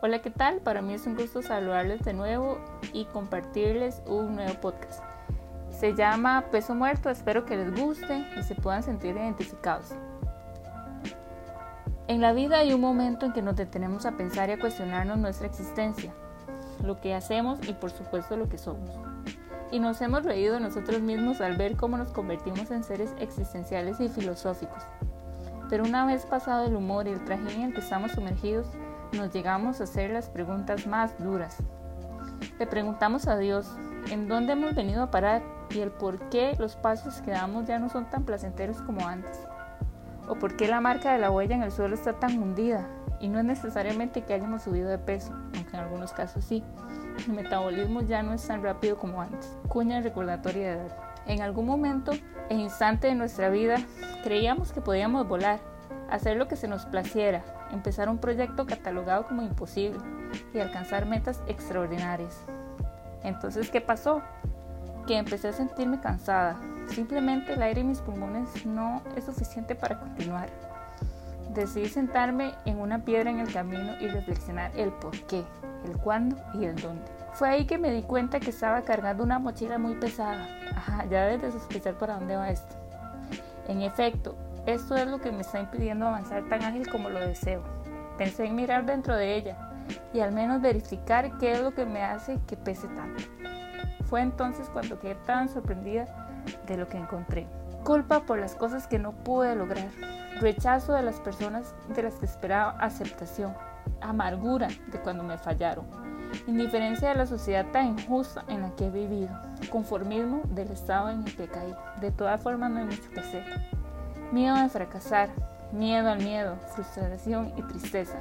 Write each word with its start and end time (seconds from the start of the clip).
Hola, 0.00 0.22
¿qué 0.22 0.30
tal? 0.30 0.60
Para 0.60 0.80
mí 0.80 0.94
es 0.94 1.08
un 1.08 1.16
gusto 1.16 1.42
saludarles 1.42 2.04
de 2.04 2.12
nuevo 2.12 2.60
y 2.92 3.06
compartirles 3.06 4.00
un 4.06 4.36
nuevo 4.36 4.54
podcast. 4.60 5.02
Se 5.70 5.96
llama 5.96 6.44
Peso 6.52 6.76
Muerto, 6.76 7.10
espero 7.10 7.44
que 7.44 7.56
les 7.56 7.74
guste 7.74 8.24
y 8.38 8.44
se 8.44 8.54
puedan 8.54 8.84
sentir 8.84 9.16
identificados. 9.16 9.90
En 12.06 12.20
la 12.20 12.32
vida 12.32 12.58
hay 12.58 12.72
un 12.72 12.80
momento 12.80 13.26
en 13.26 13.32
que 13.32 13.42
nos 13.42 13.56
detenemos 13.56 14.06
a 14.06 14.12
pensar 14.12 14.50
y 14.50 14.52
a 14.52 14.60
cuestionarnos 14.60 15.18
nuestra 15.18 15.48
existencia, 15.48 16.14
lo 16.84 17.00
que 17.00 17.12
hacemos 17.12 17.58
y 17.68 17.72
por 17.72 17.90
supuesto 17.90 18.36
lo 18.36 18.48
que 18.48 18.56
somos. 18.56 18.90
Y 19.72 19.80
nos 19.80 20.00
hemos 20.00 20.22
reído 20.22 20.60
nosotros 20.60 21.00
mismos 21.00 21.40
al 21.40 21.56
ver 21.56 21.76
cómo 21.76 21.98
nos 21.98 22.12
convertimos 22.12 22.70
en 22.70 22.84
seres 22.84 23.12
existenciales 23.18 23.98
y 23.98 24.08
filosóficos. 24.08 24.84
Pero 25.68 25.84
una 25.84 26.06
vez 26.06 26.24
pasado 26.24 26.66
el 26.66 26.74
humor 26.74 27.06
y 27.06 27.12
el 27.12 27.24
traje 27.24 27.62
en 27.62 27.72
que 27.72 27.80
estamos 27.80 28.12
sumergidos, 28.12 28.66
nos 29.12 29.32
llegamos 29.32 29.80
a 29.80 29.84
hacer 29.84 30.10
las 30.10 30.28
preguntas 30.28 30.86
más 30.86 31.18
duras. 31.22 31.58
Le 32.58 32.66
preguntamos 32.66 33.26
a 33.26 33.36
Dios 33.36 33.76
en 34.10 34.28
dónde 34.28 34.52
hemos 34.52 34.74
venido 34.74 35.02
a 35.02 35.10
parar 35.10 35.42
y 35.70 35.80
el 35.80 35.90
por 35.90 36.18
qué 36.30 36.56
los 36.58 36.76
pasos 36.76 37.20
que 37.22 37.32
damos 37.32 37.66
ya 37.66 37.78
no 37.78 37.88
son 37.88 38.08
tan 38.08 38.24
placenteros 38.24 38.80
como 38.82 39.06
antes. 39.06 39.38
O 40.28 40.34
por 40.34 40.56
qué 40.56 40.68
la 40.68 40.80
marca 40.80 41.12
de 41.12 41.18
la 41.18 41.30
huella 41.30 41.54
en 41.54 41.62
el 41.62 41.72
suelo 41.72 41.94
está 41.94 42.14
tan 42.14 42.42
hundida 42.42 42.86
y 43.20 43.28
no 43.28 43.38
es 43.38 43.44
necesariamente 43.44 44.22
que 44.22 44.34
hayamos 44.34 44.62
subido 44.62 44.88
de 44.88 44.98
peso, 44.98 45.32
aunque 45.54 45.76
en 45.76 45.82
algunos 45.82 46.12
casos 46.12 46.44
sí. 46.44 46.62
El 47.26 47.34
metabolismo 47.34 48.02
ya 48.02 48.22
no 48.22 48.32
es 48.32 48.46
tan 48.46 48.62
rápido 48.62 48.96
como 48.96 49.20
antes. 49.20 49.56
Cuña 49.68 50.00
recordatoria 50.00 50.68
de 50.68 50.82
edad. 50.82 51.07
En 51.28 51.42
algún 51.42 51.66
momento 51.66 52.12
e 52.48 52.54
instante 52.54 53.08
de 53.08 53.14
nuestra 53.14 53.50
vida 53.50 53.76
creíamos 54.24 54.72
que 54.72 54.80
podíamos 54.80 55.28
volar, 55.28 55.60
hacer 56.10 56.38
lo 56.38 56.48
que 56.48 56.56
se 56.56 56.68
nos 56.68 56.86
placiera, 56.86 57.44
empezar 57.70 58.08
un 58.08 58.16
proyecto 58.16 58.66
catalogado 58.66 59.26
como 59.26 59.42
imposible 59.42 59.98
y 60.54 60.58
alcanzar 60.58 61.04
metas 61.04 61.42
extraordinarias. 61.46 62.34
Entonces, 63.22 63.70
¿qué 63.70 63.82
pasó? 63.82 64.22
Que 65.06 65.18
empecé 65.18 65.48
a 65.48 65.52
sentirme 65.52 66.00
cansada. 66.00 66.56
Simplemente 66.88 67.52
el 67.52 67.62
aire 67.62 67.82
en 67.82 67.88
mis 67.88 68.00
pulmones 68.00 68.64
no 68.64 69.02
es 69.14 69.24
suficiente 69.24 69.74
para 69.74 70.00
continuar. 70.00 70.48
Decidí 71.52 71.88
sentarme 71.88 72.54
en 72.64 72.78
una 72.78 73.04
piedra 73.04 73.30
en 73.30 73.40
el 73.40 73.52
camino 73.52 73.94
y 74.00 74.06
reflexionar 74.06 74.70
el 74.76 74.92
por 74.92 75.18
qué, 75.26 75.44
el 75.84 75.96
cuándo 75.98 76.36
y 76.54 76.64
el 76.64 76.76
dónde. 76.76 77.04
Fue 77.32 77.48
ahí 77.48 77.66
que 77.66 77.78
me 77.78 77.92
di 77.92 78.02
cuenta 78.02 78.40
que 78.40 78.50
estaba 78.50 78.82
cargando 78.82 79.22
una 79.22 79.38
mochila 79.38 79.78
muy 79.78 79.94
pesada. 79.94 80.46
Ajá, 80.74 81.04
ya 81.06 81.26
desde 81.26 81.52
sospechar 81.52 81.94
para 81.94 82.14
dónde 82.14 82.36
va 82.36 82.50
esto. 82.50 82.76
En 83.68 83.82
efecto, 83.82 84.36
esto 84.66 84.96
es 84.96 85.06
lo 85.06 85.20
que 85.20 85.30
me 85.30 85.42
está 85.42 85.60
impidiendo 85.60 86.06
avanzar 86.06 86.48
tan 86.48 86.62
ágil 86.62 86.90
como 86.90 87.10
lo 87.10 87.20
deseo. 87.20 87.62
Pensé 88.16 88.46
en 88.46 88.56
mirar 88.56 88.84
dentro 88.86 89.14
de 89.14 89.36
ella 89.36 89.56
y 90.12 90.20
al 90.20 90.32
menos 90.32 90.60
verificar 90.60 91.38
qué 91.38 91.52
es 91.52 91.60
lo 91.60 91.72
que 91.72 91.86
me 91.86 92.02
hace 92.02 92.38
que 92.46 92.56
pese 92.56 92.88
tanto. 92.88 93.22
Fue 94.06 94.20
entonces 94.20 94.68
cuando 94.70 94.98
quedé 94.98 95.14
tan 95.14 95.48
sorprendida 95.48 96.06
de 96.66 96.76
lo 96.76 96.88
que 96.88 96.96
encontré. 96.96 97.46
Culpa 97.84 98.20
por 98.20 98.38
las 98.38 98.54
cosas 98.54 98.86
que 98.86 98.98
no 98.98 99.12
pude 99.12 99.54
lograr, 99.54 99.88
rechazo 100.40 100.94
de 100.94 101.02
las 101.02 101.20
personas 101.20 101.74
de 101.94 102.02
las 102.02 102.14
que 102.14 102.26
esperaba 102.26 102.70
aceptación, 102.80 103.54
amargura 104.00 104.68
de 104.90 105.00
cuando 105.00 105.24
me 105.24 105.38
fallaron, 105.38 105.86
indiferencia 106.46 107.08
de 107.08 107.14
la 107.14 107.26
sociedad 107.26 107.66
tan 107.72 107.98
injusta 107.98 108.44
en 108.48 108.62
la 108.62 108.70
que 108.76 108.86
he 108.86 108.90
vivido, 108.90 109.30
conformismo 109.70 110.42
del 110.46 110.70
estado 110.70 111.10
en 111.10 111.26
el 111.26 111.36
que 111.36 111.48
caí. 111.48 111.74
De 112.00 112.10
todas 112.10 112.42
formas 112.42 112.70
no 112.70 112.78
hay 112.78 112.84
mucho 112.84 113.10
que 113.10 113.20
hacer. 113.20 113.44
Miedo 114.32 114.56
de 114.56 114.68
fracasar, 114.68 115.30
miedo 115.72 116.10
al 116.10 116.18
miedo, 116.18 116.56
frustración 116.74 117.52
y 117.56 117.62
tristeza, 117.62 118.18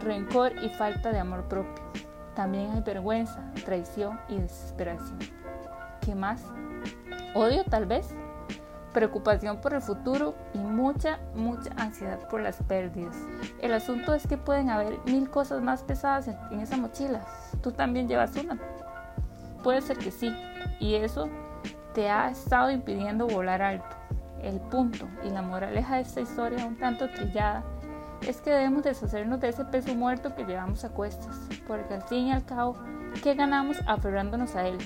rencor 0.00 0.52
y 0.62 0.68
falta 0.70 1.12
de 1.12 1.18
amor 1.18 1.44
propio. 1.48 1.84
También 2.34 2.70
hay 2.72 2.80
vergüenza, 2.80 3.40
traición 3.64 4.20
y 4.28 4.38
desesperación. 4.38 5.18
¿Qué 6.00 6.14
más? 6.14 6.42
Odio 7.34 7.64
tal 7.64 7.86
vez, 7.86 8.14
preocupación 8.92 9.60
por 9.60 9.74
el 9.74 9.82
futuro 9.82 10.34
y 10.54 10.58
mucha, 10.58 11.18
mucha 11.34 11.70
ansiedad 11.76 12.18
por 12.28 12.40
las 12.40 12.56
pérdidas. 12.62 13.16
El 13.60 13.74
asunto 13.74 14.14
es 14.14 14.26
que 14.26 14.36
pueden 14.36 14.70
haber 14.70 14.98
mil 15.06 15.30
cosas 15.30 15.62
más 15.62 15.82
pesadas 15.82 16.28
en, 16.28 16.36
en, 16.50 16.60
esa 16.60 16.76
mochila. 16.76 17.20
Tú 17.62 17.72
también 17.72 18.08
llevas 18.08 18.36
una. 18.36 18.58
Puede 19.62 19.80
ser 19.80 19.98
que 19.98 20.10
sí, 20.10 20.34
y 20.78 20.94
eso 20.94 21.28
te 21.94 22.08
ha 22.10 22.30
estado 22.30 22.70
impidiendo 22.70 23.26
volar 23.26 23.62
alto. 23.62 23.96
El 24.42 24.58
punto 24.58 25.06
y 25.22 25.30
la 25.30 25.42
moraleja 25.42 25.96
de 25.96 26.02
esta 26.02 26.20
historia 26.22 26.64
un 26.64 26.76
tanto 26.76 27.10
trillada 27.10 27.62
es 28.26 28.40
que 28.40 28.50
debemos 28.50 28.82
deshacernos 28.82 29.40
de 29.40 29.48
ese 29.48 29.64
peso 29.64 29.94
muerto 29.94 30.34
que 30.34 30.44
llevamos 30.44 30.84
a 30.84 30.90
cuestas, 30.90 31.36
porque 31.66 31.94
al 31.94 32.02
fin 32.02 32.26
y 32.26 32.32
al 32.32 32.44
cabo, 32.44 32.76
¿qué 33.22 33.34
ganamos 33.34 33.78
aferrándonos 33.86 34.56
a 34.56 34.66
él? 34.66 34.78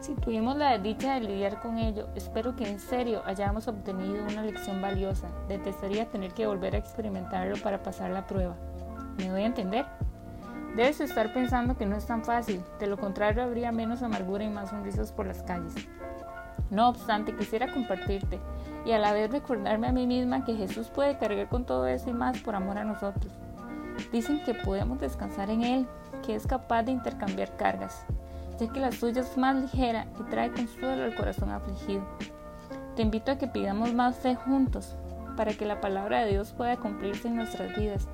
Si 0.00 0.14
tuvimos 0.14 0.56
la 0.56 0.72
desdicha 0.72 1.14
de 1.14 1.20
lidiar 1.20 1.60
con 1.60 1.78
ello, 1.78 2.08
espero 2.14 2.54
que 2.54 2.68
en 2.68 2.78
serio 2.78 3.22
hayamos 3.24 3.66
obtenido 3.66 4.24
una 4.30 4.42
lección 4.42 4.80
valiosa. 4.80 5.28
Detestaría 5.48 6.08
tener 6.08 6.32
que 6.32 6.46
volver 6.46 6.74
a 6.74 6.78
experimentarlo 6.78 7.56
para 7.62 7.82
pasar 7.82 8.10
la 8.10 8.26
prueba. 8.26 8.54
¿Me 9.16 9.28
doy 9.28 9.42
a 9.42 9.46
entender? 9.46 9.86
Debes 10.76 11.00
estar 11.00 11.32
pensando 11.32 11.76
que 11.76 11.86
no 11.86 11.96
es 11.96 12.06
tan 12.06 12.22
fácil, 12.22 12.62
de 12.78 12.86
lo 12.86 12.98
contrario 12.98 13.42
habría 13.42 13.72
menos 13.72 14.02
amargura 14.02 14.44
y 14.44 14.50
más 14.50 14.70
sonrisas 14.70 15.10
por 15.10 15.26
las 15.26 15.42
calles. 15.42 15.74
No 16.70 16.88
obstante, 16.88 17.34
quisiera 17.34 17.72
compartirte 17.72 18.38
y 18.84 18.92
a 18.92 18.98
la 18.98 19.12
vez 19.12 19.30
recordarme 19.30 19.88
a 19.88 19.92
mí 19.92 20.06
misma 20.06 20.44
que 20.44 20.54
Jesús 20.54 20.88
puede 20.88 21.16
cargar 21.16 21.48
con 21.48 21.64
todo 21.64 21.86
eso 21.86 22.10
y 22.10 22.12
más 22.12 22.38
por 22.40 22.54
amor 22.54 22.76
a 22.76 22.84
nosotros. 22.84 23.32
Dicen 24.12 24.42
que 24.44 24.52
podemos 24.52 25.00
descansar 25.00 25.48
en 25.48 25.62
Él, 25.62 25.86
que 26.24 26.34
es 26.34 26.46
capaz 26.46 26.82
de 26.82 26.92
intercambiar 26.92 27.56
cargas, 27.56 28.04
ya 28.58 28.72
que 28.72 28.80
la 28.80 28.92
suya 28.92 29.22
es 29.22 29.36
más 29.36 29.56
ligera 29.56 30.06
y 30.18 30.22
trae 30.24 30.52
consuelo 30.52 31.04
al 31.04 31.14
corazón 31.14 31.50
afligido. 31.50 32.02
Te 32.94 33.02
invito 33.02 33.32
a 33.32 33.38
que 33.38 33.46
pidamos 33.46 33.92
más 33.92 34.16
fe 34.16 34.34
juntos, 34.34 34.96
para 35.36 35.52
que 35.52 35.66
la 35.66 35.80
palabra 35.80 36.24
de 36.24 36.32
Dios 36.32 36.52
pueda 36.52 36.76
cumplirse 36.76 37.28
en 37.28 37.36
nuestras 37.36 37.76
vidas 37.76 38.08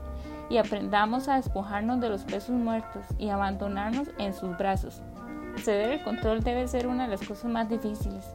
y 0.50 0.58
aprendamos 0.58 1.28
a 1.28 1.36
despojarnos 1.36 2.00
de 2.00 2.08
los 2.08 2.24
pesos 2.24 2.50
muertos 2.50 3.06
y 3.16 3.30
abandonarnos 3.30 4.08
en 4.18 4.34
sus 4.34 4.56
brazos. 4.58 5.00
Ceder 5.56 5.92
el 5.92 6.02
control 6.02 6.42
debe 6.42 6.66
ser 6.68 6.86
una 6.86 7.04
de 7.04 7.10
las 7.10 7.26
cosas 7.26 7.50
más 7.50 7.68
difíciles, 7.68 8.26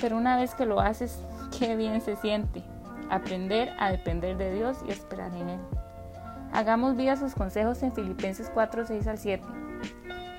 pero 0.00 0.16
una 0.16 0.36
vez 0.36 0.54
que 0.54 0.66
lo 0.66 0.80
haces, 0.80 1.24
qué 1.58 1.76
bien 1.76 2.00
se 2.00 2.16
siente. 2.16 2.62
Aprender 3.08 3.72
a 3.78 3.90
depender 3.90 4.36
de 4.36 4.52
Dios 4.52 4.78
y 4.86 4.90
esperar 4.90 5.32
en 5.34 5.48
Él. 5.48 5.60
Hagamos 6.52 6.96
vida 6.96 7.16
sus 7.16 7.34
consejos 7.34 7.82
en 7.82 7.92
Filipenses 7.92 8.50
4, 8.52 8.86
6 8.86 9.06
al 9.06 9.18
7. 9.18 9.44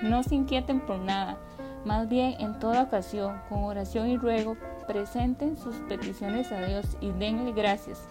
No 0.01 0.23
se 0.23 0.35
inquieten 0.35 0.79
por 0.79 0.99
nada, 0.99 1.37
más 1.87 2.09
bien 2.09 2.35
en 2.39 2.59
toda 2.59 2.83
ocasión, 2.83 3.39
con 3.47 3.63
oración 3.63 4.09
y 4.09 4.17
ruego, 4.17 4.57
presenten 4.87 5.55
sus 5.55 5.75
peticiones 5.87 6.51
a 6.51 6.61
Dios 6.61 6.97
y 6.99 7.11
denle 7.11 7.53
gracias. 7.53 8.05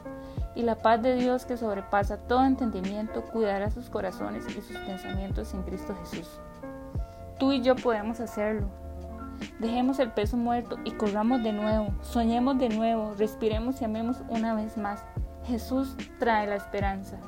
Y 0.54 0.62
la 0.62 0.76
paz 0.76 1.02
de 1.02 1.14
Dios 1.16 1.44
que 1.44 1.58
sobrepasa 1.58 2.16
todo 2.16 2.44
entendimiento 2.46 3.22
cuidará 3.22 3.70
sus 3.70 3.90
corazones 3.90 4.46
y 4.48 4.62
sus 4.62 4.78
pensamientos 4.78 5.52
en 5.52 5.62
Cristo 5.62 5.94
Jesús. 6.00 6.40
Tú 7.38 7.52
y 7.52 7.60
yo 7.60 7.76
podemos 7.76 8.18
hacerlo. 8.20 8.66
Dejemos 9.58 9.98
el 9.98 10.10
peso 10.10 10.38
muerto 10.38 10.78
y 10.84 10.92
corramos 10.92 11.42
de 11.42 11.52
nuevo, 11.52 11.88
soñemos 12.00 12.58
de 12.58 12.70
nuevo, 12.70 13.12
respiremos 13.18 13.82
y 13.82 13.84
amemos 13.84 14.22
una 14.30 14.54
vez 14.54 14.78
más. 14.78 15.04
Jesús 15.44 15.94
trae 16.18 16.46
la 16.46 16.56
esperanza. 16.56 17.18